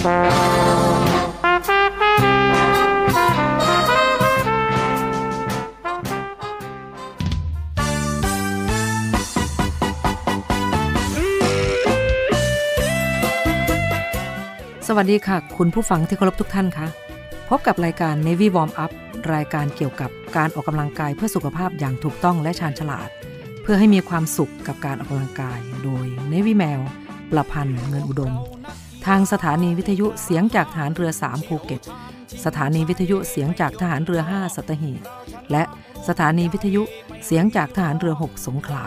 [0.00, 0.08] สวัส
[15.12, 16.86] ดีค่ะ คุณผู้ฟังที่เคารพทุกท่านคะ
[17.48, 18.90] พบกับรายการ Navy Warm Up
[19.34, 23.08] รายการเกี่ยวกับการออกกำลังกายเพื่อสุขภาพอย่างถูกต้องและชาญฉลาด
[23.62, 26.80] เพื่อให้มีความสุขกับการออกกำลังกาย โดย Navy แมว
[27.30, 28.32] ประพันธ์เงินอุดม
[29.06, 31.82] ทางสถานีวิทยุเสียงจากฐานเรือ 3 ภูเก็ต
[32.44, 35.00] สถานีวิทยุเสียงจากทหารเรือ 5 สัตหีบ
[35.50, 35.62] และ
[36.08, 36.82] สถานีวิทยุ
[37.26, 38.84] เสียงจากทหารเรือ 6 สงขลา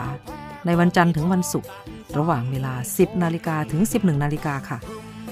[0.66, 1.70] ในวันจันทร์ถึงวันศุกร์
[2.18, 4.78] ระหว่างเวลา 10 นาฬิกาถึง 11 นาฬิกาค่ะ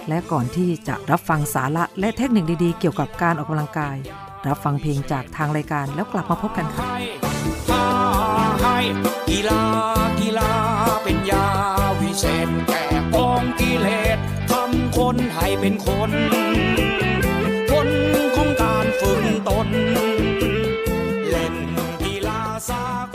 [0.09, 3.97] และก่อนที่จะรับฟังสาระและเทคนิคดีๆ เกี่ยวกับการออกกำลังกาย
[4.47, 6.85] รับฟังเพลงจากทางรายการแล้วกลับมาพบกันค่ะ
[9.31, 9.63] กีฬา
[10.21, 10.53] กีฬา
[11.03, 11.47] เป็นยา
[12.01, 12.85] วิเศษแก่
[13.15, 14.19] กองกิเลส
[15.03, 16.11] คนให้เป็นคน
[17.71, 17.89] ผล
[18.37, 19.69] ของการฝึกตน
[21.29, 21.57] เล่น
[22.03, 23.12] กีฬาสาก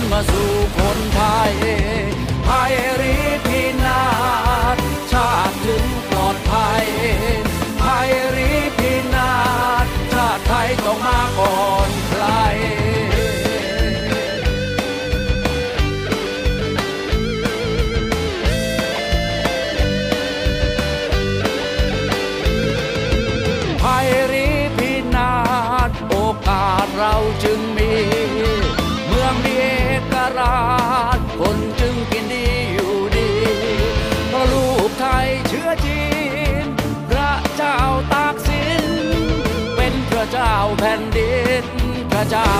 [0.00, 1.52] นมาสู่คนไทย
[2.46, 3.45] ภัยรี
[42.30, 42.50] เจ้า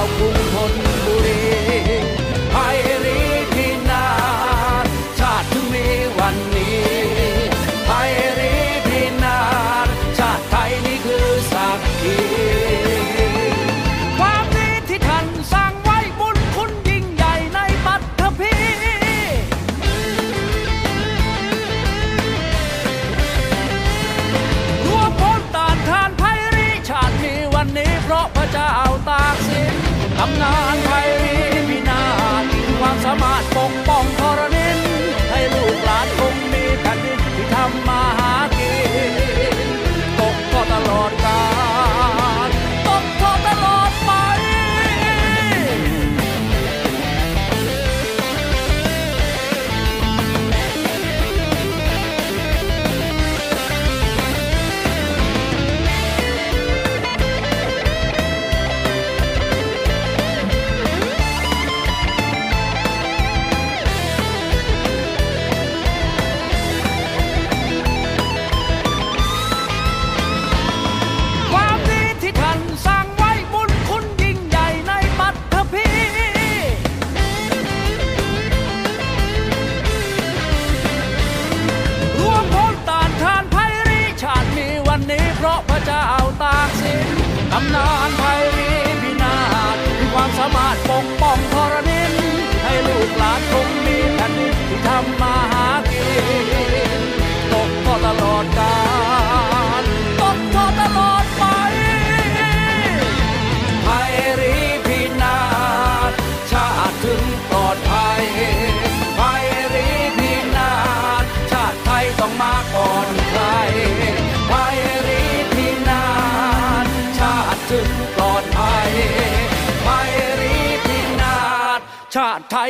[30.19, 31.06] นตำ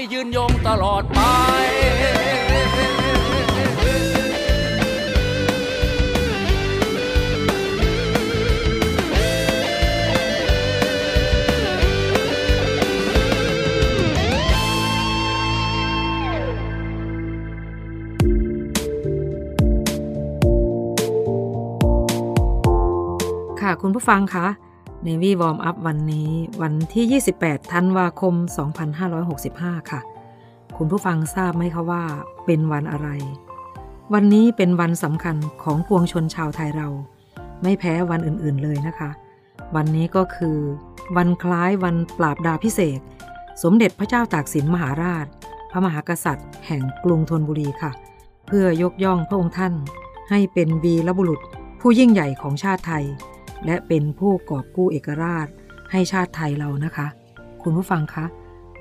[0.07, 1.21] ยยืนยงตลอดไป
[23.61, 24.47] ค่ะคุณผู้ฟังคะ
[25.09, 26.31] ในวีวอร์มอัพวันนี้
[26.63, 28.35] วันที่ 28 ธันวาคม
[29.13, 30.01] 2565 ค่ะ
[30.77, 32.03] คุณผู้ฟังทราบไหมคะว่า
[32.47, 33.09] เป็นวันอะไร
[34.15, 36.89] วันนี้เป็นวันสำคัญของปวงชนชาวไทยเรา
[37.63, 39.11] ไม่แพ้วันอื่นๆเลยนะคะ
[39.77, 40.59] วันนี้ก็คือ
[41.17, 43.01] วันคล้ายวันปราบดาพิเศษ
[43.63, 45.27] สมเด็จพระเจ้าตากสินมหาราช
[45.71, 47.93] พระมหากษัตริย์ แห่งกรุงธนบุรีค่ะ
[48.47, 49.73] เพื่อยกย่องพระองค์ท่าน
[50.31, 51.41] ให้เป็นวีรบุรุษ
[51.81, 53.05] ผู้ยิ่งใหญ่ของชาติไทย
[53.65, 55.47] และเป็นผู้กอบกู้เอกราช
[55.91, 57.07] ให้ชาติไทยเรานะคะ
[57.63, 58.25] คุณผู้ฟังคะ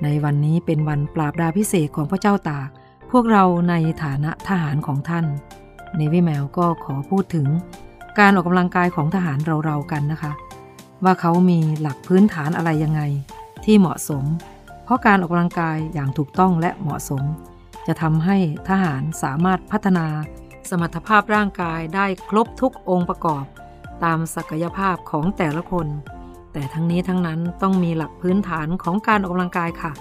[0.02, 2.68] ในวันนี้เป็นวันปราบดาพิเศษของพระเจ้าตาก
[3.10, 5.26] พวกเราในฐานะทหารของท่าน
[5.96, 7.46] ในวิแมวก็ขอพูดถึง
[8.18, 10.32] การออกกำลังกายของทหารเราๆกันนะคะ
[11.04, 13.02] ว่าเขามีหลักพื้นฐานอะไรยังไง
[13.64, 14.24] ที่เหมาะสม
[14.84, 17.22] เพราะการออกกำลังกายอย่างถูกต้องและเหมาะสม
[17.86, 18.36] จะทำให้
[18.68, 20.06] ทหารสามารถพัฒนา
[20.70, 23.44] สมรรถภาพร่างกายได้ครบทุกองค์ประกอบ
[24.04, 25.86] ตามศักยภาพของแต่ละคน
[26.52, 29.92] แต่ทั้งนี้ทั้งนั้นต้องมีหลักพื้นฐานของการออกกำลังกายค่ะ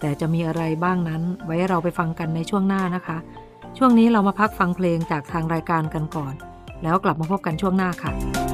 [0.00, 3.18] แต่จะมีอะไรบ้างนั้น ไว้เราไปฟังกันในช่วงหน้านะคะ
[3.78, 6.34] ช่วงนี้เรามาพักฟังเพลงจากทางรายการกันก่อน
[6.82, 8.45] แล้วกลับมาพบกันช่วงหน้าค่ะ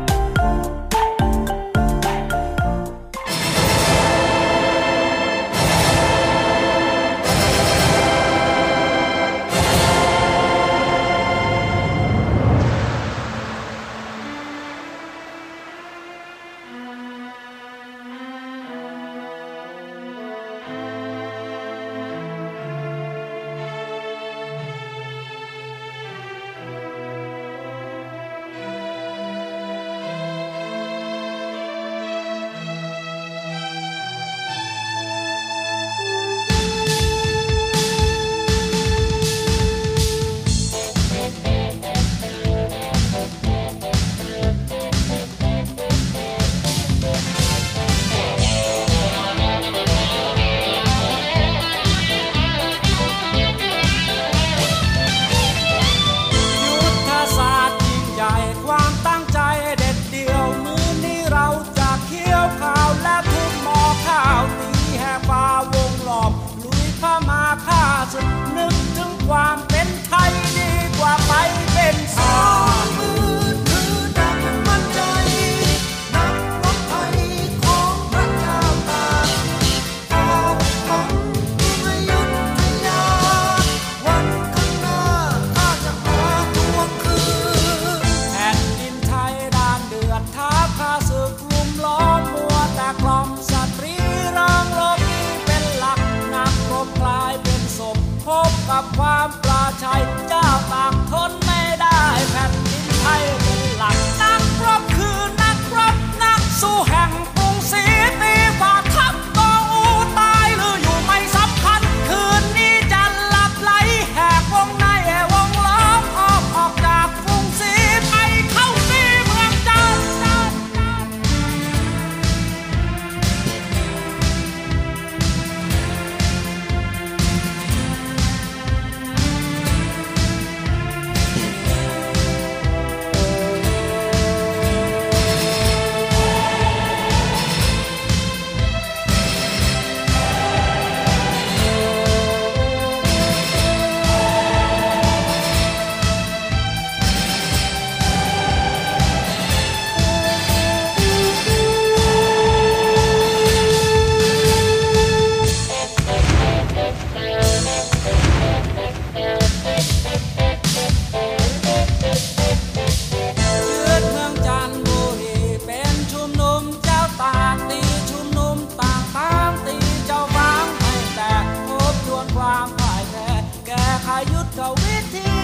[172.58, 173.28] างพ่ายแพ้
[173.66, 175.41] แก้ไขยุทธวิธี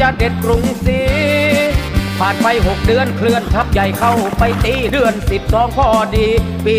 [0.00, 1.00] จะเด็ดกรุงศรี
[2.18, 5.14] ผ่านไป6เดือนเคลื่อนทัพใหญ่เข้าไปตีเดือน
[5.46, 6.28] 12พอดี
[6.66, 6.76] ปี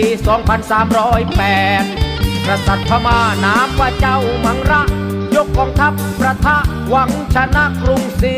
[1.64, 4.84] 2308กษัตริย์พม่านามว่าเจ้ามังระ
[5.36, 6.58] ยกกองทัพประทะ
[6.90, 8.36] หวังชนะกรุงศรี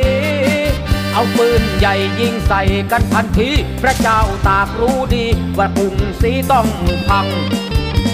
[1.13, 2.61] เอาปืนใหญ่ยิงใส่
[2.91, 3.49] กันทันที
[3.81, 5.25] พระเจ้าตากรู้ดี
[5.57, 6.67] ว่ากรุงศรีต้อง
[7.09, 7.27] พัง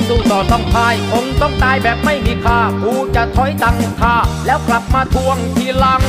[0.08, 6.04] สู้ต่อต้องพ่ายคงต้องตายแบบไม่มีค่ากูจะถอยตั้งท่าแล้วกลับมาทวงทีหลัง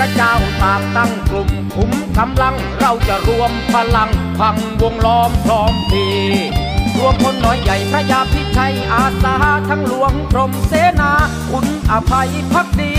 [0.00, 6.06] ระเจ้าตากตั้งกลุ่มขุมกำลังเราจะรวมพลังพังวงล้อมพร้อมพี
[6.98, 9.36] รวมพลน้อยใหญ่พระยาพิชัยอาสา
[9.68, 11.12] ทั้งหลวงกรมเสนา
[11.50, 12.94] คุณอภัยพักดี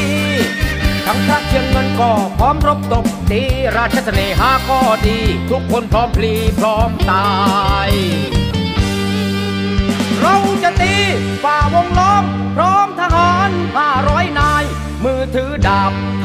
[1.05, 3.41] ทั้งพระเชียงเงินก็พร้อมรบตบตี
[3.75, 5.17] ราชเสน่หาก็ดี
[5.49, 7.27] ทุกคนพร้อมพลีพร้อมตา
[7.87, 7.89] ย
[10.19, 10.95] เราจะตี
[11.43, 12.10] ฝ่าวงล้อมพร้อ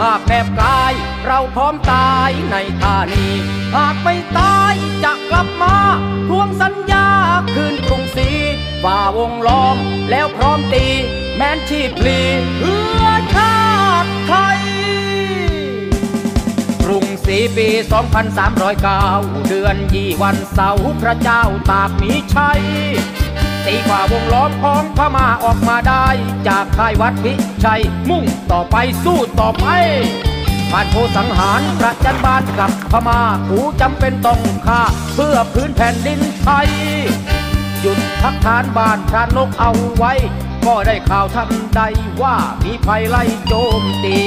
[0.00, 0.92] หากแนบกาย
[1.26, 3.32] เราพร้อมตายในท่านี้
[3.74, 4.74] หากไม่ตาย
[5.04, 5.76] จะกลับมา
[6.28, 7.08] ทวงสัญญา
[7.54, 8.30] คืนกรุงศรี
[8.82, 9.76] ฝ่าวงล้อม
[10.10, 10.86] แล้วพร้อมตี
[11.36, 12.20] แม้นชีพลี
[12.58, 13.56] เพื่อชา
[14.04, 14.60] ติไทย
[16.84, 17.68] กรุงศรีปี
[18.62, 22.62] 2309 เดือนยี่วันเสาร์พระเจ้าตากมีชัย
[23.66, 26.06] ตีฝ่าวงล้อมของพม่าออกมาได้
[26.48, 27.32] จากค่ายวัดพิ
[27.64, 29.66] ชัย มุ่งต่อไปสู้ต่อไป
[30.70, 34.82] ผ่านโพสังหารประจันบานกับพม่ากูจำเป็นต้องฆ่า
[35.14, 36.68] เพื่อพื้นแผ่นดินไทย
[37.80, 40.12] หยุดพักฐานบ้านพระนกเอาไว้
[40.66, 41.82] ก็ได้ข่าวทันใด
[42.22, 44.18] ว่ามีภัยไล่โจมตี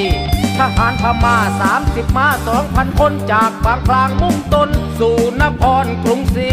[0.58, 4.70] ทหารพม่าสามสิบมาสองพันคนจากบางพลางมุ่งตน
[5.00, 6.52] สู่นครกรุงศรี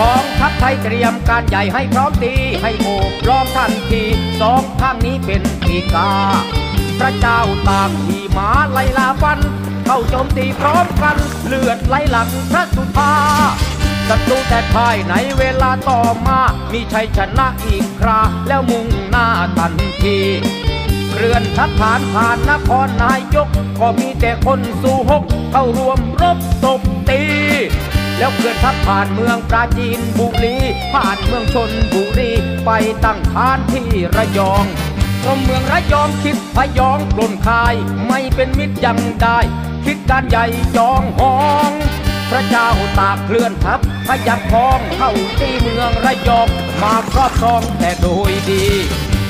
[0.00, 4.02] กองทัพไทยเตรียมการใหญ่ให้พร้อมตีให้โอบล้อมทันที
[4.40, 6.10] สองข้างนี้เป็นปีกา
[6.98, 9.38] พระเจ้าตากขี่ม้าไล่ลาฟัน
[9.86, 13.14] เข้าโจมตีพร้อมกัน เลือดไหลหลังพระสุธา
[14.08, 16.40] ศัตรูแต่ภายในเวลาต่อมา
[16.72, 19.26] มีชัยชนะอีกครา แล้วมุ่งหน้า
[19.58, 19.72] ทัน
[20.02, 20.18] ที
[21.14, 23.48] เรือนทัพผ่านผ่านนครนายก
[23.80, 27.21] ก็มีแต่คนสู่หก เข้ารวมรบตบตี
[28.22, 30.56] แล้วเขื่อนทัพผ่านเมืองปราจีนบุรี
[30.92, 32.30] ผ่านเมืองชนบุรี
[32.64, 32.70] ไป
[33.04, 33.86] ตั้งฐานที่
[34.16, 34.64] ระยอง
[35.24, 37.74] ก็เมืองระยองคิดพยองปล้นคาย
[38.08, 39.38] ไม่เป็นมิตรยังได้
[39.84, 41.36] คิดการใหญ่จองหอ
[41.68, 41.70] ง
[42.30, 46.48] พระเจ้าตากเคลื่อนทัพพยักพองเข้าตีเมืองระยอง
[46.82, 48.64] มาครอบครองแต่โดยดี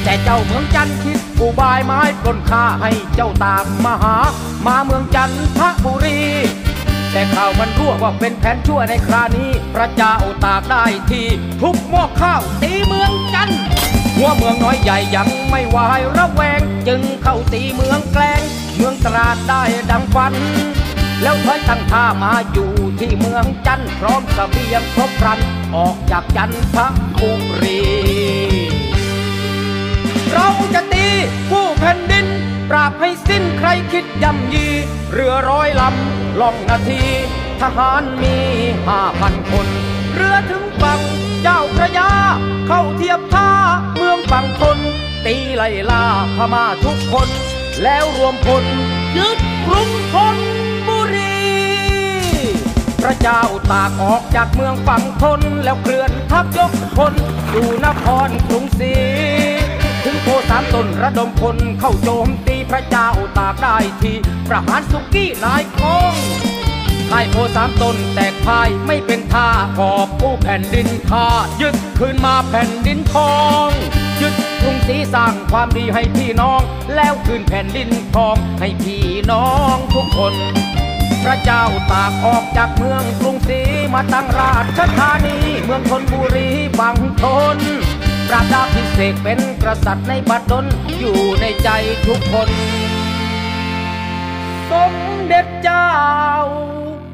[0.05, 4.17] แต่เจ้าเมืองจันทร์คิดอุบายไม้ปล้นค่าให้เจ้าตากมาหา
[4.67, 6.21] มาเมืองจันทบุรี
[7.13, 10.15] แต่ข่าวมันรั่วว่าเป็นแผนชั่วในครานี้ พระเจ้า
[10.45, 11.23] ตากได้ที
[11.61, 13.61] ทุบหม้อข้าวตีเมืองจันทร์
[14.17, 18.41] หัวเมืองน้อยใหญ่ยังไม่วายระแวง จึงเข้าตีเมืองแกลง
[18.77, 20.35] เมืองตราดได้ดังฝัน
[21.23, 25.41] แล้วถอยตั้งท่ามาอยู่ที่เมืองจันทร์พร้อมกับเบียงครบครัน
[25.77, 26.77] ออกจากจันท
[27.21, 27.81] บุรี
[30.33, 31.07] เราจะตี
[31.51, 32.27] ผู้แผ่นดิน
[32.75, 34.67] ปราบให้สิ้นใครคิดย่ำยี
[35.13, 37.03] เรือร้อยลำล่องนาที
[37.61, 38.37] ทหารมี
[38.87, 39.67] ห้าพันคน
[40.15, 41.01] เรือถึงฝั่ง
[41.43, 42.11] เจ้าพระยา
[42.69, 43.51] เข้าเทียบท่า
[43.97, 44.79] เมืองฝั่งทน
[45.27, 46.05] ตีไล่ล่า
[46.37, 47.29] พม่าทุกคน
[47.83, 48.65] แล้วรวมพล
[49.17, 50.37] ยึดกรุงธน
[50.89, 51.37] บุรี
[53.03, 57.15] พระเจ้าตากออกจากเมืองฝั่งทน แล้วเคลื่อนทัพยกพล
[57.53, 58.95] สู่นครกรุงศรี
[60.51, 64.13] สามตนระดมพลเข้าโจมตีพระเจ้าตากได้ที
[64.49, 66.15] ประหารสุกี้นายคอง
[67.13, 71.27] นายโพสามตนแตกพ่ายไม่เป็นท่ากอบผู้แผ่นดินข้า
[71.61, 73.35] ยึดคืนมาแผ่นดินทอ
[73.67, 73.69] ง
[74.21, 76.61] ยึดกรุงศรีสร้างความดีให้พี่น้อง
[76.95, 80.35] แล้วคืนแผ่นดินทองให้พี่น้องทุกคน
[81.25, 83.61] พระเจ้าตากออกจากเมืองกรุงศรี
[83.95, 86.49] มาตั้งราชธานี เมืองธนบุรี
[86.81, 87.25] บังท
[87.57, 87.59] น
[88.33, 90.67] ราบดาพิเศษเป็นกษัตริย์ในบัดดล
[90.99, 91.69] อยู่ในใจ
[92.07, 92.49] ทุกคน
[94.71, 94.93] สม
[95.27, 95.89] เด็จเจ้า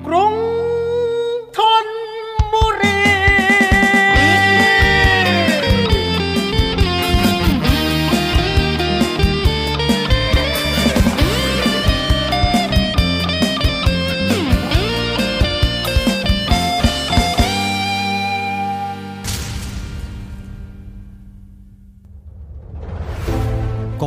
[0.07, 0.35] กรุง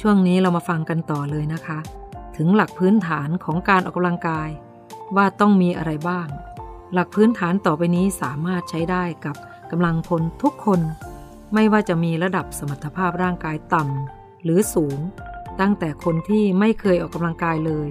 [0.00, 1.78] ช่วงนี้เรามาฟังกันต่อเลยนะคะ
[2.36, 4.48] ถึงหลักพื้นฐานของการออกกำลังกาย
[5.16, 6.28] ว่าต้องมีอะไรบ้าง
[6.92, 9.36] หลักพื้นฐานต่อไปนี้สามารถใช้ได้กับ
[9.70, 10.80] กำลังพลทุกคน
[11.54, 14.98] ไม่ว่าจะมีระดับสมรรถภาพร่างกายต่ำหรือสูง
[15.60, 17.88] ตั้งแต่คนที่ไม่เคยออกกำลังกายเลย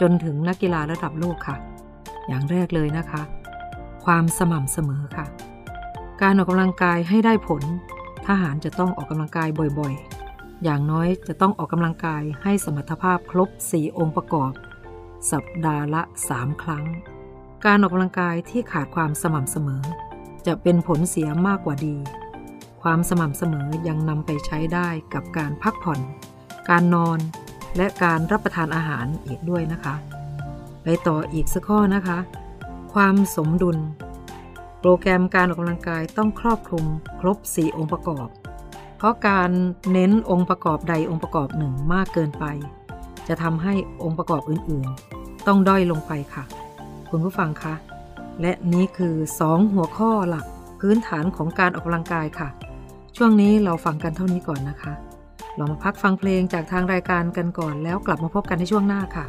[0.00, 1.56] จนถึงนักกีฬาระดับโลกค่ะ
[2.28, 3.22] อย่างแรกเลยนะคะ
[4.04, 5.26] ความสม่ำเสมอค่ะ
[6.22, 7.62] การออกกำลังกายให้ได้ผล
[8.26, 10.23] ทหารจะต้องออกกำลังกายบ่อยๆ
[10.62, 14.52] อย่างน้อยจะต้องออกกำลังกายให้สมรรถภาพครบ 4 องค์ประกอบ
[15.30, 16.84] สัปดาห์ละ 3 ครั้ง
[17.64, 19.82] การออกกำลังกายที่ขาดความสม่ำเสมอ
[20.46, 21.96] จะเป็นผลเสียมากกว่าดี
[22.82, 26.00] ความสม่ำเสมอยังนำไปใช้ได้กับการพักผ่อน
[26.68, 27.18] การนอน
[27.76, 29.94] และการรับประทานอาหารอีกด้วยนะคะ
[30.82, 32.18] ไปต่ออีกสักข้อนะคะ
[32.94, 33.78] ความสมดุล
[34.80, 36.84] โปรแกรมการออกกำลังกายต้องครอบคลุม
[37.20, 38.28] ครบ 4 องค์ประกอบ
[39.04, 39.50] ราะการ
[39.92, 42.44] เน้นองค์ประกอบใดองค์ประกอบหนึ่งมากเกินไป
[43.28, 46.44] จะทำให้องค์ประกอบอื่นๆ ต้องด้อยลงไปค่ะ
[47.10, 47.74] คุณผู้ฟังคะ
[48.40, 49.14] และนี้คือ
[49.46, 50.46] 2 หัวข้อหลัก
[50.80, 52.48] พื้นฐานของการออกกำลังกายค่ะ
[53.16, 54.92] ช่วงนี้เราฟังกันเท่านี้ก่อนนะคะ
[55.56, 59.24] เรามาพักฟังเพลงจากทางรายการกันก่อนแล้วกลับมาพบกันในช่วงหน้าค่ะ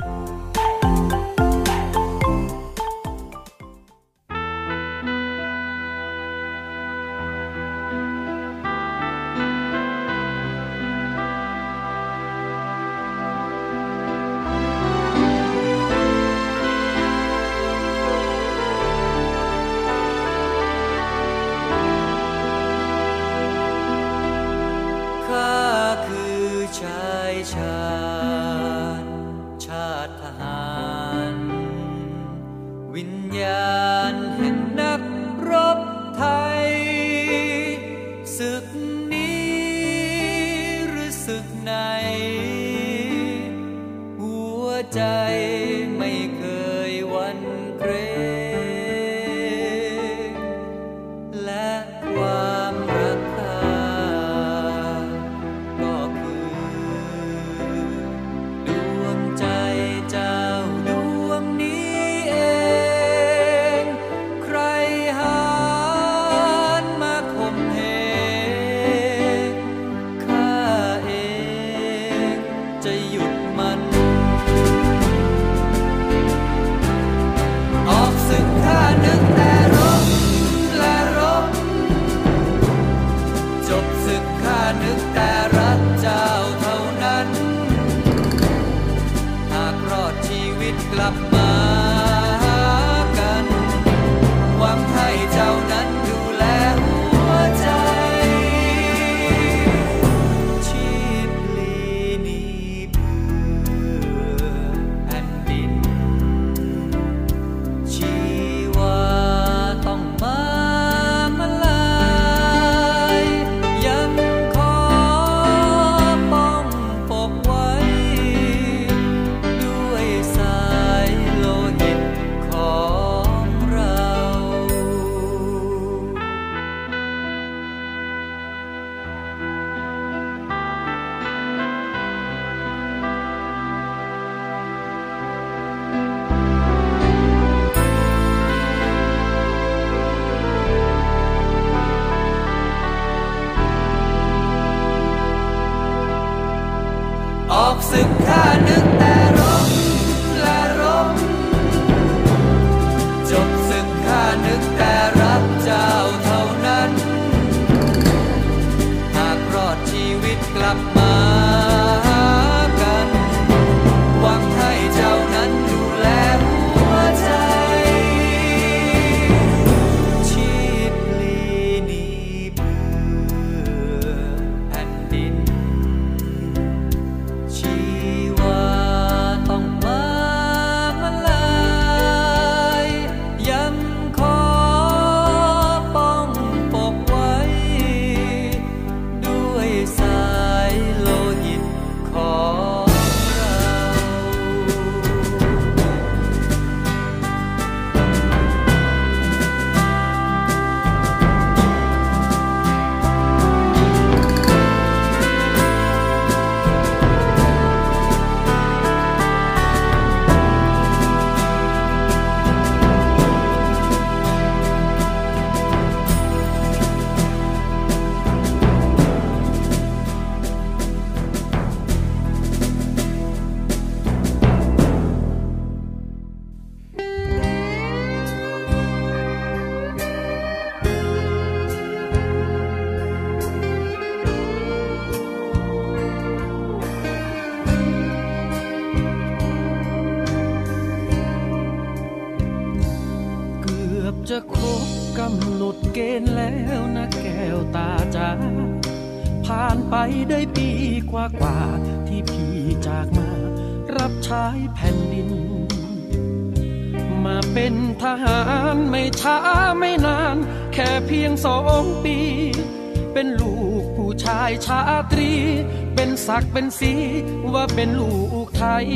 [266.52, 268.14] เป็นศักเป็นสีว่าเป็นลู
[268.46, 268.88] กไทย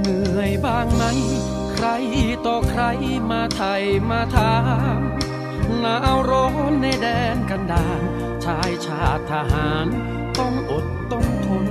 [0.00, 1.02] เหนื่อยบ้างไหม
[1.74, 1.86] ใคร
[2.46, 2.82] ต่อใคร
[3.30, 4.54] มาไทยมาถา
[4.98, 5.00] ม
[5.80, 8.02] หนาวร้อนในแดนกันดาร
[8.44, 9.86] ชายชาติทหาร
[10.38, 11.66] ต้องอดต้องทน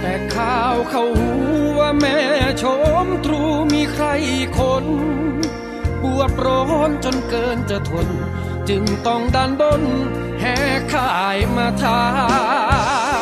[0.00, 1.30] แต่ข่าวเขาหู
[1.78, 2.18] ว่าแม่
[2.62, 2.64] ช
[3.04, 4.06] มตรูมีใคร
[4.58, 4.84] คน
[6.02, 8.08] ปวดร้อนจนเกินจะทน
[8.68, 9.82] จึงต้องดันบน
[10.40, 10.56] แห่
[10.92, 12.04] ข่ายมาถา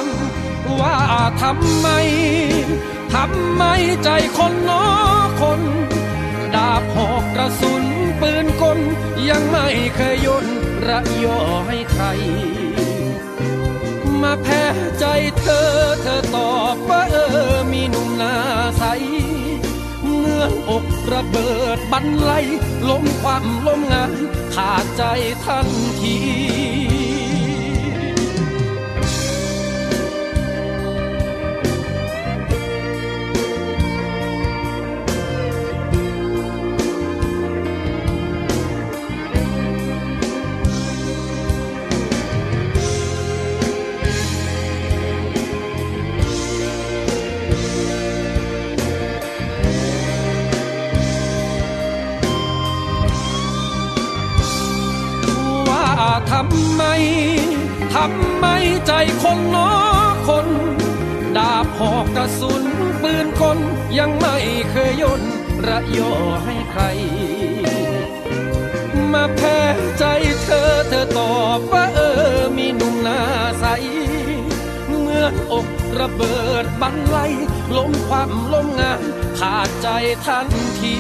[0.03, 0.05] ม
[0.81, 0.97] ว่า
[1.43, 1.89] ทำไม
[3.15, 3.63] ทำไม
[4.05, 4.09] ใจ
[4.39, 4.87] คนน้อ
[5.41, 5.61] คน
[6.55, 7.85] ดาบหอกกระสุน
[8.21, 8.79] ปืนกล
[9.29, 10.47] ยังไม่เคยยน
[10.89, 12.05] ระยอให้ใคร
[14.23, 14.65] มาแพ้
[14.99, 15.05] ใจ
[15.39, 15.69] เธอ
[16.03, 17.17] เธอตอบว่าเอ
[17.53, 18.35] อมีหนุ่มหน้า
[18.79, 18.84] ใส
[20.70, 22.33] อกระเบิดบันไล
[22.88, 24.11] ล้มความล้มงาน
[24.55, 25.03] ขาดใจ
[25.44, 25.68] ทัน
[26.00, 58.47] ทีำไม
[58.87, 59.71] ใจคนน้อ
[60.29, 60.47] คน
[61.37, 62.64] ดาบหอกกระสุน
[63.03, 63.59] ปืนคน
[63.99, 64.37] ยังไม่
[64.71, 65.23] เคยย่น
[65.67, 66.12] ระยอ
[66.45, 66.83] ให้ใคร
[69.12, 69.59] มาแพ้
[69.99, 70.05] ใจ
[70.43, 72.01] เธอเธอตอบว่าเอ
[72.38, 73.21] อมีหนุ่มหน้า
[73.61, 73.67] ใส
[74.87, 75.67] เมื่อนอก
[75.99, 77.19] ระเบิดบันไล
[77.77, 79.01] ล้มความล้มงาน
[79.38, 79.88] ขาดใจ
[80.27, 80.49] ทัน
[80.81, 80.97] ที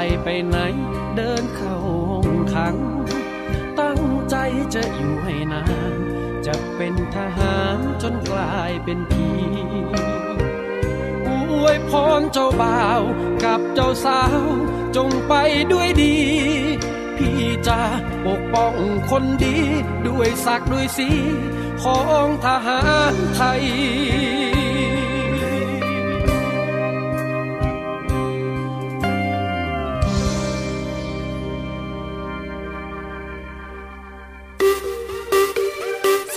[0.00, 0.58] ไม่ไปไหน
[1.16, 1.76] เดินเข้า
[2.10, 2.76] ห้องขัง
[3.80, 4.36] ตั้งใจ
[4.74, 5.96] จะอยู่ให้นาน
[6.46, 9.28] จะเป็นทหารจนกลายเป็นผี
[11.26, 11.28] อ
[11.62, 13.02] วยพรเจ้าบ่าว
[13.44, 14.42] กับเจ้าสาว
[14.96, 15.34] จงไป
[15.72, 16.16] ด้วยดี
[17.16, 17.80] พี่จะ
[18.26, 18.74] ปกป้อง
[19.10, 19.56] คนดี
[20.08, 21.08] ด้วยศักดิ์ด้วยสี
[21.82, 22.80] ของทหา
[23.12, 23.62] รไทย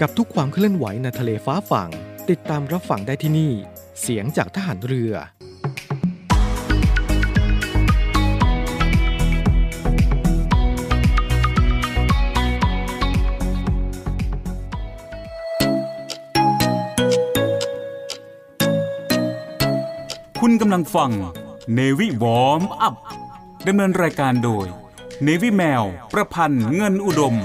[0.00, 1.90] กับทุกความเคลื่อนไหวในทะเลฟ้าฝั่ง
[2.30, 3.52] ติดตามรับฟังได้ที่นี่
[4.00, 5.12] เสียงจากทหารเรือ
[20.40, 21.10] คุณกำลังฟัง
[21.78, 22.94] Navy Warm Up
[23.66, 24.66] ดำเนินรายการโดย
[25.26, 27.36] Navy แมว ประพันธ์เงินอุดม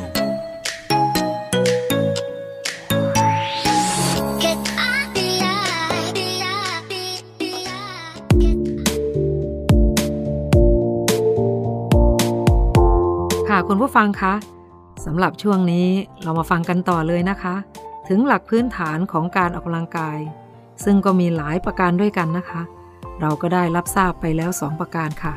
[13.71, 14.33] คุณผู้ฟังคะ
[15.05, 15.87] สำหรับช่วงนี้
[16.23, 17.55] เรามาฟังกันต่อเลยนะคะ
[18.07, 20.19] ถึงหลักพื้นฐานของการออกกำลังกาย
[20.83, 22.61] ซึ่งก็มีหลายประการด้วยกันนะคะ
[23.21, 25.33] เราก็ได้รับทราบไปแล้ว 2 ประการค่ะ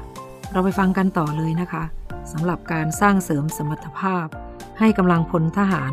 [0.53, 1.85] เราไปฟังกันต่อเลยนะคะ
[2.33, 4.27] สำหรับการสร้างเสริมสมรรถภาพ
[4.79, 5.93] ให้กำลังพลทหาร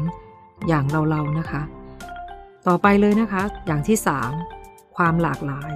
[0.68, 1.62] อย่างเราๆนะคะ
[2.68, 3.98] ต่อไปเลยนะคะ อย่างที่
[4.46, 5.72] 3 ความหลากหลาย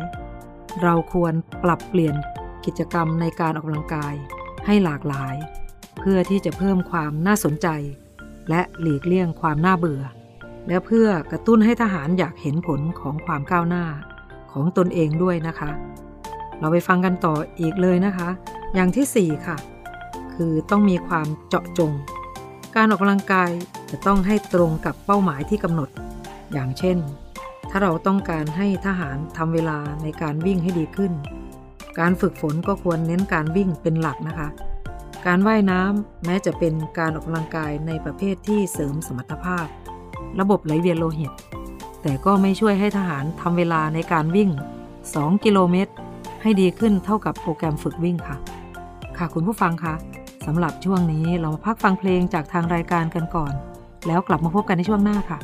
[0.84, 2.16] เราควรปรับเปลี่ยน
[2.66, 4.14] กิจกรรมในการออกกำลังกาย
[4.66, 5.36] ให้หลากหลาย
[6.00, 7.68] เพื่อที่จะเพิ่มความน่าสนใจ
[8.50, 10.02] และหลีกเลี่ยงความน่าเบื่อ
[10.68, 13.86] และเพื่อกระตุ้นให้ทหารอยากเห็นผลของความก้าวหน้า
[14.52, 15.72] ของตนเองด้วยนะคะ
[16.60, 18.30] เราไปฟังกันต่ออีกเลยนะคะ
[18.74, 19.58] อย่างที่ 4 ค่ะ
[20.34, 21.92] คือต้องมีความเจาะจง
[22.76, 23.52] การออกกำลังกาย
[23.92, 25.90] จะต้องให้ตรงกับเป้าหมายที่กำหนด
[26.54, 26.98] อย่างเช่น
[27.70, 31.14] ถ้าเราต้องการให้ทหารทำเวลาในการวิ่งให้ดีขึ้น
[32.00, 34.48] การฝึกฝนก็ควรเน้นการวิ่งเป็นหลักนะคะ
[35.26, 39.66] การว่ายน้ำแม้จะเป็นการออกกำลังกายในประเภทที่เสริมสมรรถภาพ
[40.40, 41.32] ระบบไหลเวียนโลหิต
[42.02, 44.50] แต่ก็ไม่ช่วยให้ทหารทำเวลาในการวิ่ง
[44.98, 45.92] 2 กิโลเมตร
[46.42, 48.38] ให้ดีขึ้นเท่ากับโปรแกรมฝึกวิ่งค่ะ
[49.18, 49.96] ค่ะคุณผู้ฟังคะ
[50.46, 53.54] สำหรับช่วงนี้เรามาพักฟังเพลงจากทางรายการกันก่อน
[54.08, 55.40] แล้วกลับมาพบกันในช่วงหน้าค่ะ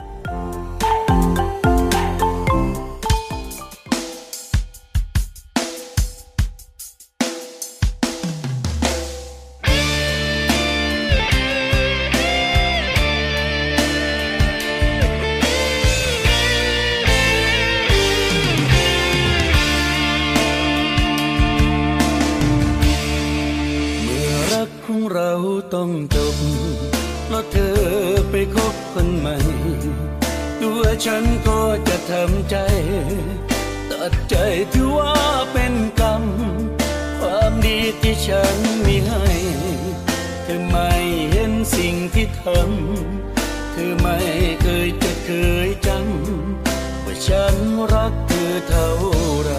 [34.29, 34.35] ใจ
[34.73, 35.15] ถือว่า
[35.51, 36.23] เป็นกรรม
[37.19, 39.25] ความดีที่ฉันมีให้
[40.43, 40.91] เธอไม่
[41.31, 44.17] เห็นสิ่งที่ทำ เธอไม่
[44.61, 45.29] เคยจะเค
[45.67, 47.55] ยจำว่าฉัน
[47.93, 48.89] รักเธอเท่า
[49.41, 49.51] ไร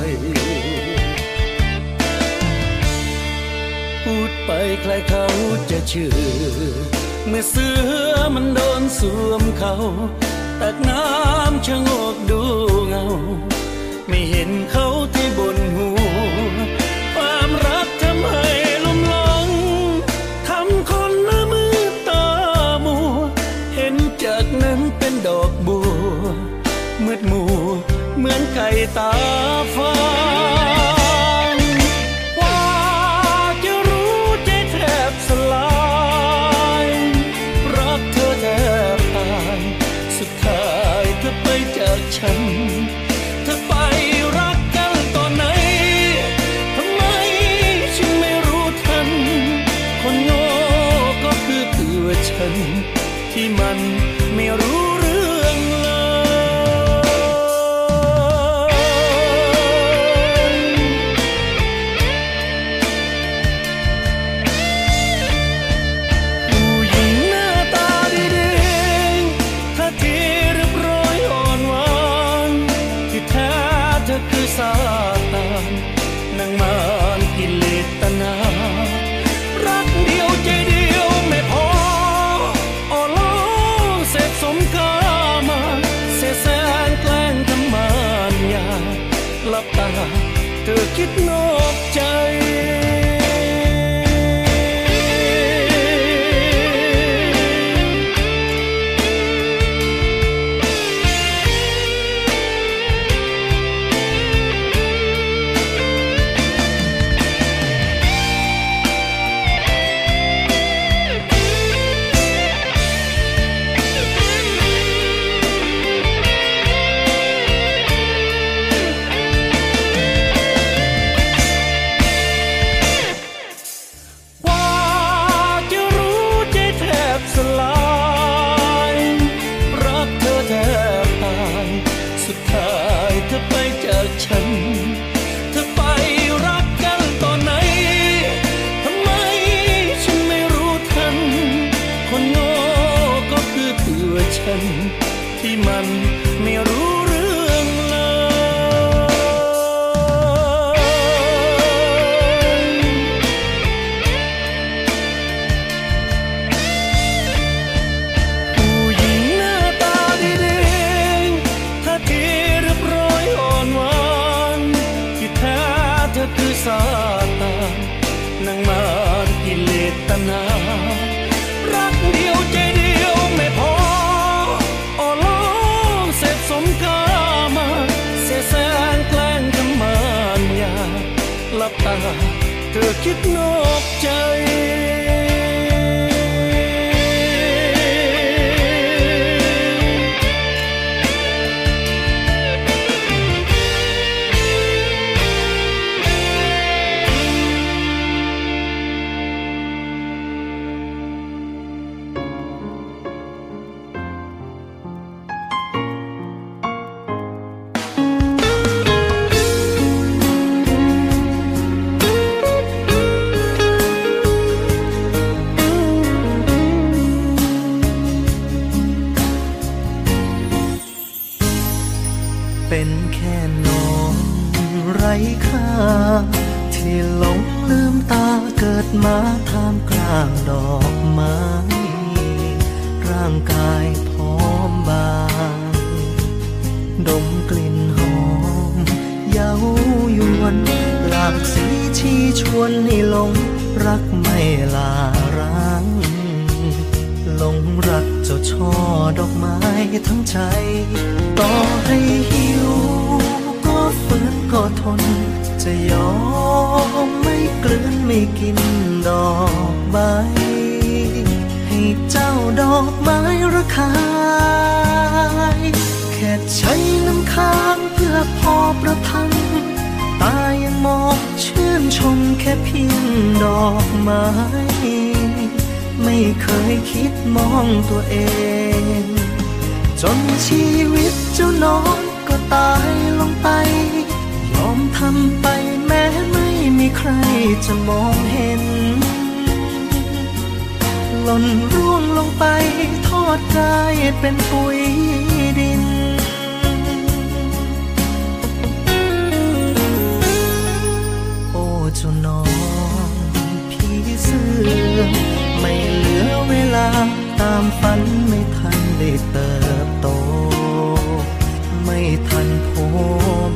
[4.03, 4.51] พูดไป
[4.83, 5.27] ใครเขา
[5.71, 6.17] จะเชื่อ
[7.29, 7.69] เมื่อเสื
[8.11, 9.75] อมันโดนสวมเขา
[10.61, 12.43] ตักน้ำชะงกดู
[12.89, 13.07] เงา
[14.11, 15.99] ไม่เห็นเขาที่บนหัว
[17.15, 18.49] ความรักทำให้
[18.85, 19.15] ลุ่มหล
[19.47, 19.49] ง
[20.49, 21.77] ทำคนหน้ามือ
[22.09, 22.27] ตา
[22.85, 23.09] มัว
[23.75, 23.95] เห็น
[24.25, 25.89] จากนั้นเป็นดอกบัว
[27.05, 27.63] มืดมัว
[28.19, 28.69] เหมือนไก่
[28.99, 29.13] ตา
[29.75, 29.93] ฟ้า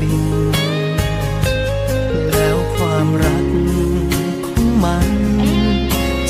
[0.01, 0.25] บิน
[2.33, 3.47] แล้วความรัก
[4.47, 5.11] ของมัน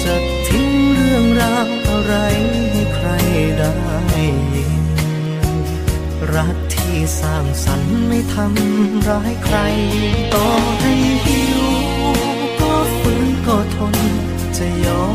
[0.03, 0.15] จะ
[0.49, 2.15] ทิ้งเรื่องราวอะไร
[2.73, 3.09] ให้ใคร
[3.59, 3.73] ได้
[4.55, 4.75] ยิน
[6.35, 9.57] รักที่สร้างสรรค์ไม่ทำร้ายใคร
[10.35, 10.47] ต่อ
[10.81, 10.93] ให้
[11.27, 11.63] หิว
[12.61, 13.97] ก็ฝืนก็ทน
[14.57, 15.07] จะยอ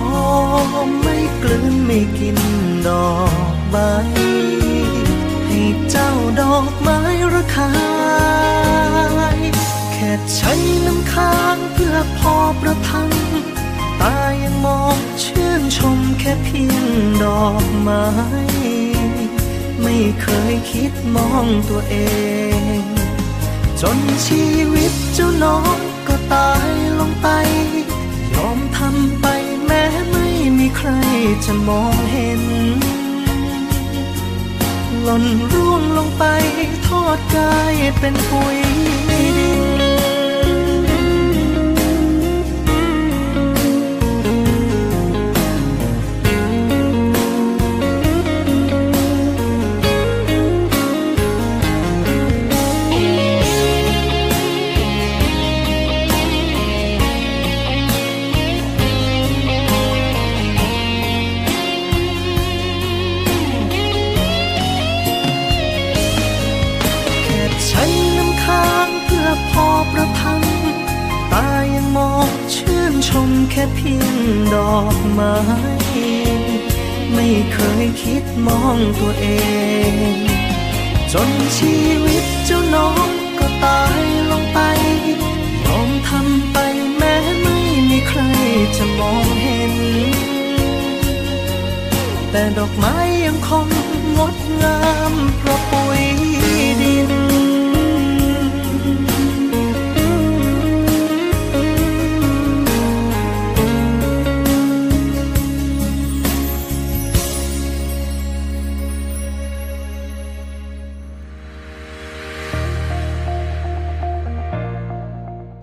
[0.85, 2.37] มไม่กลืนไม่กิน
[2.87, 3.11] ดอ
[3.53, 3.75] กใบ
[5.45, 6.09] ให้เจ้า
[6.39, 6.98] ดอกไม้
[7.39, 7.73] ระคา
[9.37, 9.39] ย
[9.93, 10.53] แค่ใช้
[10.85, 13.11] น้ำค้างเพื่อพอประทัง
[14.01, 16.85] ตายังมองชื่นชมแค่เพียง
[17.23, 18.05] ดอกไม้
[19.81, 21.95] ไม่เคยคิดมองตัวเอ
[22.79, 22.81] ง
[23.81, 25.77] จนชีวิตเจ้าน้อง
[26.07, 26.69] ก็ตาย
[26.99, 27.27] ลงไป
[28.33, 29.25] ยอมทำไป
[29.65, 30.27] แม้ไม่
[30.57, 30.89] มีใคร
[31.45, 32.43] จะมองเห็น
[35.05, 36.23] หล่นร่วงลงไป
[36.87, 38.59] ทอดกายเป็นปุ๋ย
[73.61, 74.17] ค่เพียง
[74.53, 75.35] ดอกไม้
[77.13, 79.27] ไม่เคยคิดมองตัวเอ
[79.91, 80.15] ง
[81.13, 84.01] จนชีวิตเจ้าน้องก็ตาย
[84.31, 84.59] ลงไป
[85.65, 86.57] ยอมทำไป
[86.97, 87.57] แม้ไม่
[87.89, 88.21] มีใคร
[88.77, 89.73] จะมองเห็น
[92.31, 92.95] แต่ดอกไม้
[93.25, 93.67] ยังคง
[94.17, 94.79] งดงา
[95.11, 95.78] มเพราะ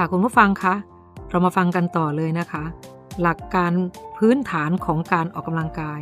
[0.00, 0.74] ค่ะคุณผู้ฟังคะ
[1.30, 2.64] เรามาฟังกันต่อเลยนะคะ
[3.22, 3.72] หลักการ
[4.18, 6.00] พื้นฐานของการออกกำลังกาย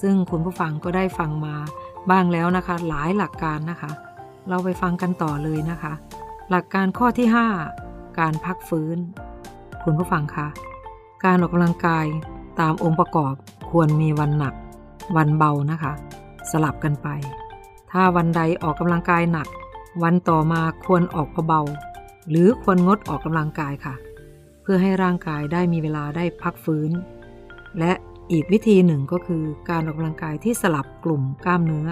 [0.00, 1.54] ซึ่งคุณผู้ฟังก็ได้ฟังมา
[2.10, 3.90] บ้างแล้วนะคะ หลายหลักการนะคะ
[4.48, 5.92] เราไปฟังกันต่อเลยนะคะ
[6.50, 7.26] หลักการข้อที่
[7.72, 8.96] 5 การพักฟื้น
[9.84, 10.48] คุณผู้ฟังคะ
[11.24, 12.06] การออกกำลังกาย
[12.60, 13.34] ตามองค์ประกอบ
[13.70, 14.54] ควรมีวันหนัก
[15.16, 15.92] วันเบานะคะ
[16.50, 17.08] สลับกันไป
[17.92, 19.48] ถ้าวันใดออกกำลังกายหนัก
[20.02, 21.62] วันต่อมาควรออกเบา
[22.28, 23.94] หรือควรงดออกกำลังกายค่ะ
[24.62, 26.90] เพื่อให้ร่างกายได้มีเวลาได้พักฟื้น
[27.78, 27.92] และ
[28.32, 31.88] อีกวิธีหนึ่งก็คือการออกกำลังกายที่สลับกลุ่มกล้ามเนื้อ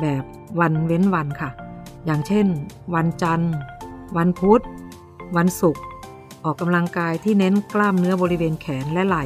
[0.00, 0.24] แบบ
[0.60, 1.50] วันเว้นวันค่ะ
[2.06, 2.46] อย่างเช่น
[2.94, 3.54] วันจันทร์
[4.16, 4.62] วันพุธ
[5.36, 5.82] วันศุกร์
[6.44, 9.24] ออกกำลังกายที่เน้นกล้ามเนื้อบริเวณแขนและไหล่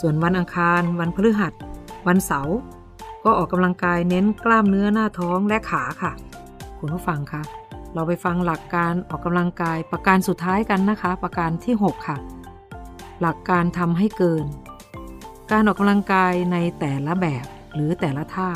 [0.00, 1.52] ส่วนวันอังคาร วันพฤหัส
[2.06, 2.56] วันเสาร์
[3.24, 6.12] ก็ออกกำลังกายเน้นกล้ามเนื้อหน้าท้องและขาค่ะ
[6.78, 7.42] คุณผู้ฟังคะ
[7.94, 12.18] เราไปฟังหลักการออกกำลังกายประการสุดท้ายกันนะคะ ประการที่ 6 ค่ะ
[13.20, 14.46] หลักการทำให้เกิน
[15.50, 18.50] การออกกำลังกายในแต่ละแบบหรือแต่ละท่า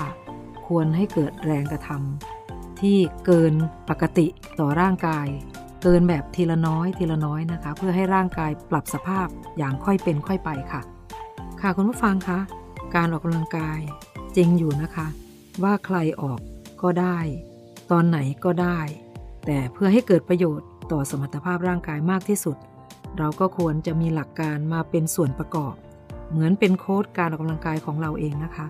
[0.66, 3.52] ควรให้เกิดแรงกระทำที่เกิน
[3.88, 4.26] ปกติ
[4.58, 5.26] ต่อร่างกาย
[5.82, 9.26] เกินแบบทีละน้อยทีละน้อยนะคะ เพื่อให้ร่างกายปรับสภาพ
[9.58, 10.82] อย่างค่อยเป็นค่อยไปค่ะ
[11.60, 12.38] ค่ะคุณผู้ฟังคะ
[12.94, 13.80] การออกกำลังกาย
[14.36, 15.06] จริงอยู่นะคะ
[15.62, 16.40] ว่าใครออก
[16.82, 17.18] ก็ได้
[17.90, 18.78] ตอนไหนก็ได้
[19.46, 22.56] แต่เพื่อให้เกิดประโยชน์ต่อสมรรถภาพร่างกายมากที่สุด
[23.18, 25.74] เราก็ควรจะมีหลักการมาเป็นส่วนประกอบ
[26.30, 28.66] เหมือนเป็นโค้ดการออกกำลังกายของเราเองนะคะ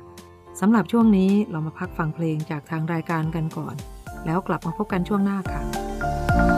[0.61, 3.75] สำหรับช่วงนี้เรามาพักฟังเพลงจากทางรายการกันก่อน
[4.27, 6.58] แล้วกลับมาพบกันช่วงหน้าค่ะ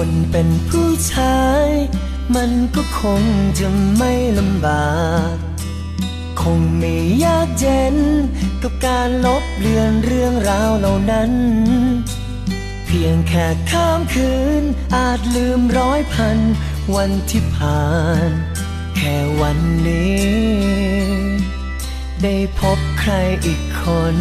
[0.00, 1.66] คนเป็นผู้ชาย
[2.34, 3.22] มันก็คง
[3.58, 3.68] จะ
[3.98, 4.96] ไม่ลำบา
[5.32, 5.34] ก
[6.42, 7.96] คงไม่ยากเย็น
[8.62, 11.32] กับการลบเลือนเรื่องราวเหล่านั้น
[12.86, 14.32] เพียงแค่ข้ามคื
[14.62, 14.64] น
[14.96, 16.38] อาจลืมร้อยพัน
[16.94, 17.84] วันที่ผ่า
[18.28, 18.30] น
[18.96, 20.24] แค่วันนี้
[22.22, 23.12] ได้พบใคร
[23.46, 23.84] อีกค
[24.14, 24.16] น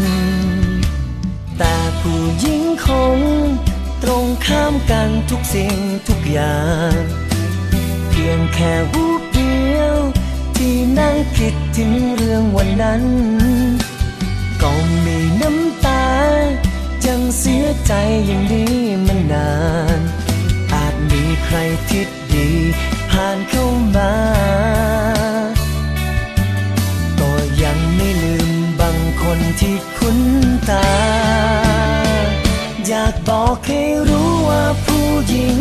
[1.58, 3.20] แต่ผู้หญิงคง
[4.04, 5.78] ตรงข้ามกันทุกสิ่ง
[6.08, 6.94] ทุกอย่าง
[8.10, 9.96] เพียงแค่วูบเดียว
[10.58, 13.04] ที่นั่งคิดถึงเรื่องวันนั้น
[14.62, 14.72] ก็
[15.06, 16.06] มีน้ำตา
[17.06, 17.94] ยังเสียใจ
[18.28, 18.76] อย่างนี้
[19.06, 19.52] มานนา
[19.98, 20.00] น
[20.74, 21.58] อาจมีใคร
[21.90, 22.50] ทิดดี
[23.10, 24.14] ผ่านเข้ามา
[27.20, 27.32] ก็
[27.64, 28.50] ยังไม่ลืม
[28.80, 30.20] บางคนที่คุ้น
[30.70, 35.56] ตาากบอกให้รู้ว่าผู้หญิง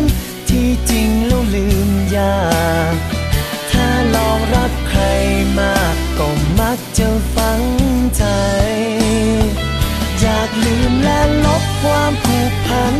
[0.48, 2.42] ที่จริงแล้วลืมยา
[2.92, 2.94] ก
[3.70, 5.02] ถ้าลองรักใคร
[5.58, 6.28] มากก็
[6.60, 7.62] มักจะฝัง
[8.16, 8.24] ใจ
[10.20, 12.94] อยากลืมและลบความผูกพัน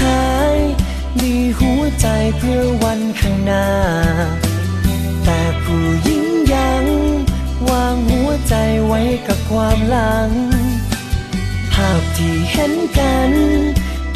[0.00, 0.56] ท้าย
[1.20, 2.06] มีหัวใจ
[2.38, 3.66] เพื่อวันข้างหน้า
[5.24, 6.24] แต่ผู้หญิง
[6.54, 6.84] ยัง
[7.68, 8.54] วางหัวใจ
[8.86, 10.30] ไว้กับความหลัง
[11.72, 13.32] ภาพที่เห็นกัน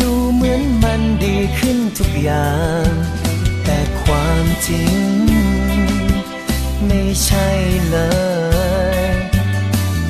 [0.01, 2.55] ดูเหมือนมันดีขึ้นทุกอย่า
[2.87, 2.89] ง
[3.65, 4.97] แต่ความจริง
[6.87, 7.49] ไม่ใช่
[7.91, 7.97] เล
[9.11, 9.13] ย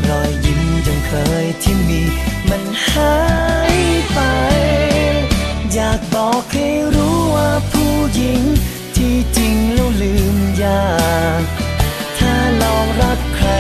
[0.09, 1.13] รอยยิ้มยังเค
[1.45, 2.03] ยที่มี
[2.49, 3.15] มันหา
[3.75, 3.77] ย
[4.13, 4.19] ไป
[5.79, 8.43] อยากบอกให้รู้ว่าผู้หญิง
[8.97, 10.93] ที่จริงแล้วลืมยา
[11.41, 11.43] ก
[12.19, 13.51] ถ้าลองรักใคร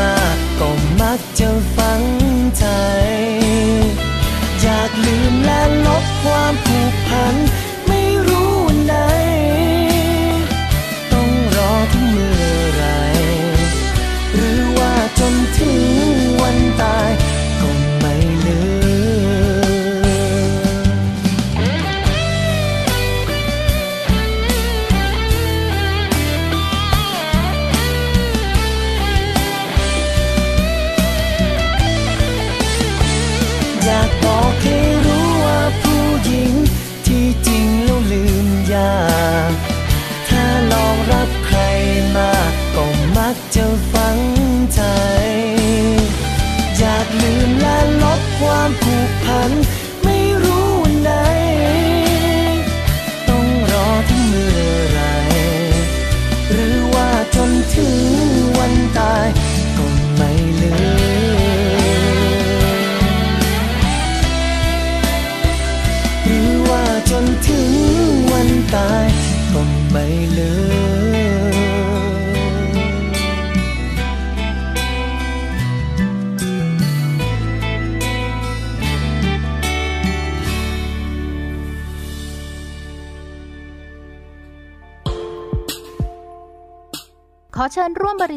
[0.00, 0.68] มากก็
[1.00, 2.02] มักจะฝัง
[2.58, 2.64] ใจ
[4.60, 7.34] อยากลืมและลบความผูกพัน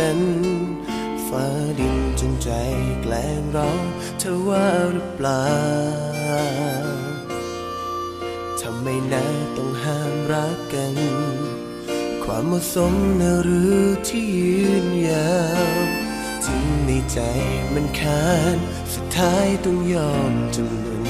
[0.00, 0.20] กัน
[1.28, 1.46] ฟ้า
[1.78, 2.50] ดินจงใจ
[3.02, 3.70] แกล้งเรา
[4.18, 5.48] เธอว่าหรือเปล่า
[8.60, 9.24] ทำไมนะ
[9.56, 10.96] ต้องห้ามรักกัน
[12.24, 15.38] ความเหมาะสมนะหรือที่ยืนยา
[15.68, 15.76] ว
[16.44, 17.18] ถึงในใจ
[17.74, 18.58] มันคาน
[18.94, 21.04] สุดท้ายต้องยอมจำนน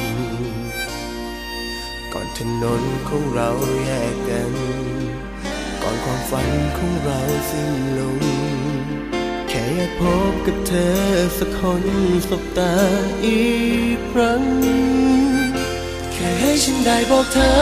[2.12, 3.50] ก่อนถนนของเรา
[3.82, 4.89] แยกกัน
[5.90, 7.20] อนความฝันของเรา
[7.50, 8.18] สิ้นลง
[9.48, 10.98] แค่อยากพบกับเธอ
[11.38, 11.84] สักคน
[12.28, 12.74] สบตา
[13.24, 13.44] อี
[13.96, 14.42] กครั้ง
[16.12, 17.58] แค่ให้ฉันได้บอกเธอ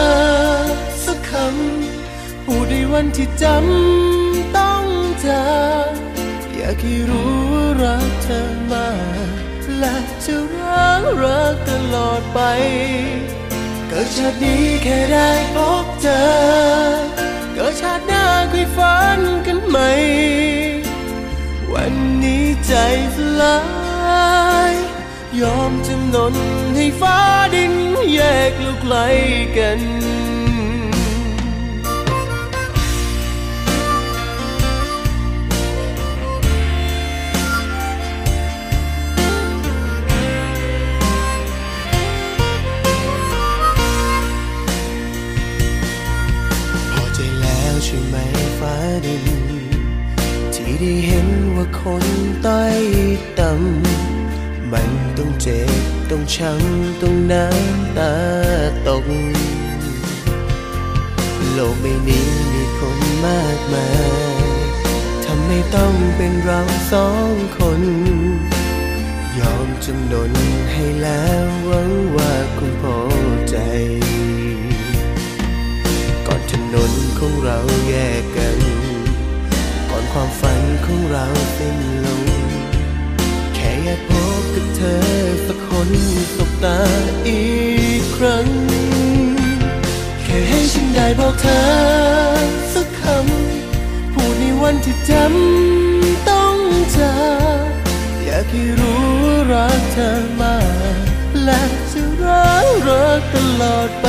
[1.04, 4.84] สักคำพูดในวันที่จำต้อง
[5.20, 5.42] เจอ
[6.54, 8.40] อยากให้รู้ว่ารักเธอ
[8.72, 8.90] มา
[9.26, 9.30] ก
[9.78, 12.40] และจะรักรักตลอดไป
[13.88, 17.07] เก็ชาตินี้แค่ได้พบเธอ
[17.59, 19.78] เก็ชาติหน้าคุยฝันกันไหม
[21.72, 22.72] วันนี้ใจ
[23.16, 23.59] สลา
[24.70, 24.74] ย
[25.40, 26.34] ยอมจำนน
[26.76, 27.18] ให้ฟ้า
[27.54, 27.74] ดิน
[28.14, 28.96] แยกลูกไกล
[29.56, 29.80] กัน
[55.43, 58.14] เจ็บต้องช้ำต้องน้ำตา
[58.86, 59.05] ตก
[61.53, 64.49] โลกใบนี้มีคนมากมาย
[65.24, 66.61] ทำไมต้องเป็นเรา
[66.93, 67.82] สองคน
[69.39, 70.32] ยอมจำนน
[70.72, 72.99] ให้แล้วหวังว่าคุณพอ
[73.51, 73.57] ใจ
[76.26, 77.59] ก่อนถนนของเรา
[77.89, 78.59] แยกกัน
[79.91, 81.26] ก่อนความฝันของเรา
[81.57, 82.24] สิ้นลง
[83.55, 84.38] แค่อยากพบ
[84.78, 85.90] เธอสักคน
[86.36, 86.80] สบตา
[87.28, 87.44] อี
[88.00, 88.46] กครั้ง
[90.24, 91.62] แค่ให้ฉันได้บอกเธอ
[92.74, 96.56] สักคำ พูดในวันที่จำต้อง
[96.98, 97.16] จา
[97.66, 97.68] ก
[98.24, 99.06] อยากให้รู้
[99.52, 100.10] รักเธอ
[100.40, 100.56] มา
[101.44, 104.08] และจะรักรักตลอดไป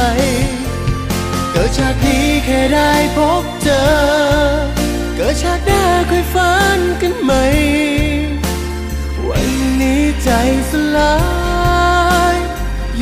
[1.51, 3.83] เกิดชาตินี้แค่ได้พบเจอ
[5.15, 7.33] เกิดชาติหน้าค่อยฝันกันไหม
[9.81, 10.29] นี้ใจ
[10.71, 11.15] สลา
[12.33, 12.35] ย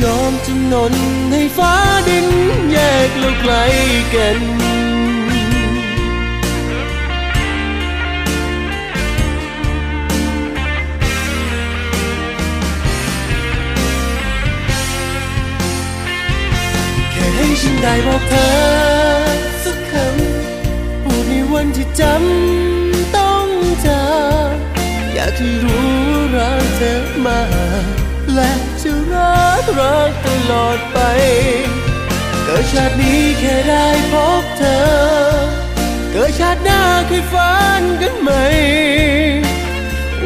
[0.02, 0.94] ยอมจำนน
[1.30, 1.74] ให้ฟ้า
[2.08, 2.28] ดิน
[2.72, 2.76] แย
[3.06, 3.52] กเราไกล
[4.14, 4.38] กัน
[17.12, 18.48] แค่ให้ฉันได้บอกเธอ
[19.64, 22.67] สักคำพูดในวันที่จำ
[25.20, 25.90] อยากให้รู้
[26.36, 26.94] รักเธอ
[27.26, 27.40] มา
[28.34, 28.52] และ
[28.82, 30.98] จะรักรักตลอดไป
[32.44, 34.80] เกิดชาตินี้แค่ได้พบเธอ
[36.10, 38.30] เกิดชาติหน้าเคยฝันกันไหม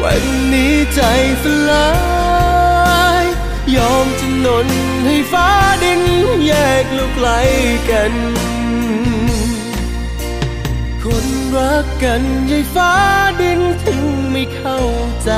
[0.01, 0.23] วัน
[0.53, 1.01] นี้ใจ
[1.43, 1.89] สลา
[3.21, 3.25] ย
[3.75, 4.67] ยอมจำนน
[5.05, 5.49] ให้ฟ้า
[5.83, 6.01] ดิน
[6.45, 7.29] แยกเราไกล
[7.89, 8.13] กัน
[11.03, 11.25] คน
[11.55, 12.93] รักกันยายฟ้า
[13.41, 14.02] ดินถึง
[14.33, 14.79] ไม่เข้า
[15.23, 15.31] ใจ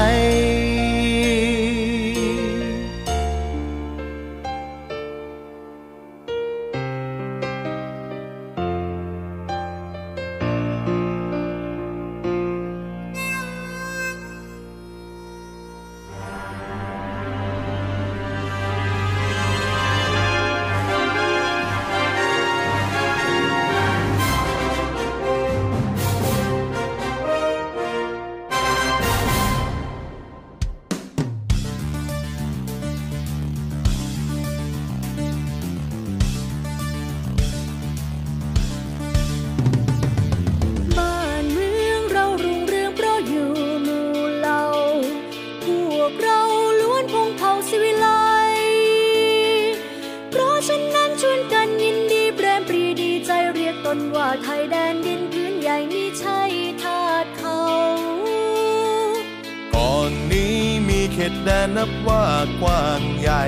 [61.68, 62.26] นนับว่า
[62.62, 63.44] กว้างใหญ่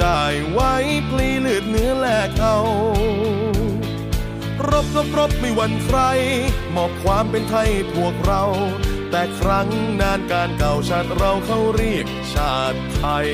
[0.00, 0.72] ได้ไว้
[1.08, 2.58] พลีเลือดเนื้อแลกเอา
[4.68, 5.98] รบรบรบไม่หวั่นใคร
[6.74, 8.42] มอบความเป็นไทยพวกเรา
[9.10, 9.68] แต่ครั้ง
[10.00, 13.28] นานการเก่าชาติเราเขาเรียกชาติไทย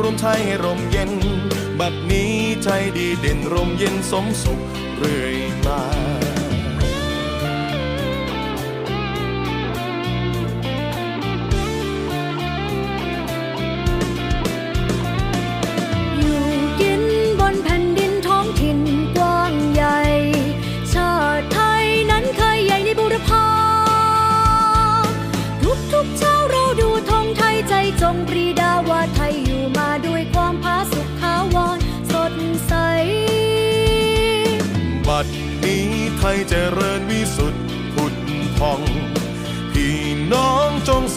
[0.00, 1.12] รวมไทยให้ร่มเย็น
[1.78, 2.32] บัดนี้
[2.62, 4.60] ใจดีเด่นร่มเย็นสมสุข
[4.98, 5.36] เรื่อย
[5.66, 6.23] มา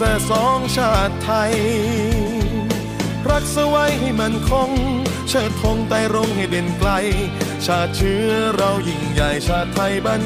[0.04, 1.54] ส่สองชาติไทย
[3.28, 4.70] รักสไว้ให้มันคง
[5.28, 6.90] เชิดธงไต่รงให้เด่นไกล
[7.66, 10.22] ชาติเชื้อเรายิ่งใหญ่ชาติไทยบ้าน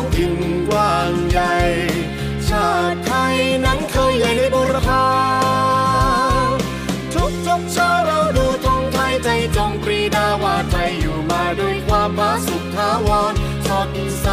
[0.00, 0.34] องถิ่น
[0.68, 1.54] กว้างใหญ่
[2.48, 5.06] ชาติไทยนั้นเคยใหญ่ในบุรพา
[7.14, 13.34] ทุกทุกชาเราดูธงไทยใจจงปรีดาว่าไทยอยู่มาด้วยความผาสุขทาวร
[13.66, 13.90] สด
[14.20, 14.28] ใส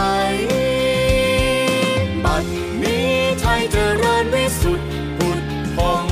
[2.23, 2.43] บัด
[2.83, 3.09] นี้
[3.41, 5.41] ไทยจเจริญวิสุทธิ์พุทธ
[5.77, 6.05] พง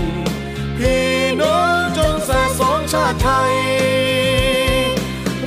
[0.77, 1.07] พี่
[1.41, 3.55] น้องจงสะองชาติไทย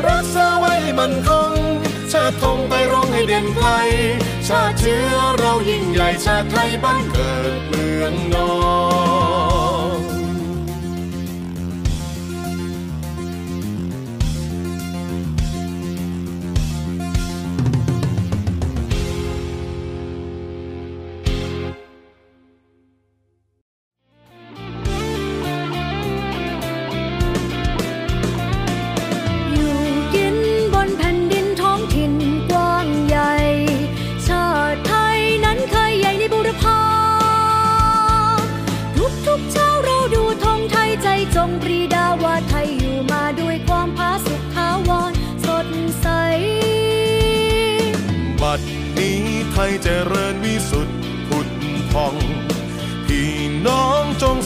[0.06, 1.52] รักษาไว้มันคง
[2.12, 2.59] ชาติคง
[3.39, 3.68] ด่นไกล
[4.49, 8.51] ชาติเชื้อเรายิ่งใหญ่ชาติไทยบ้านเกิดเมืองนอ
[9.07, 9.07] น